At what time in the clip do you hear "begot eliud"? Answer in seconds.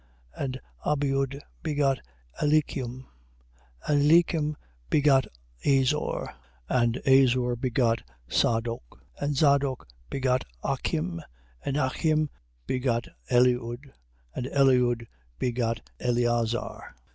12.65-13.91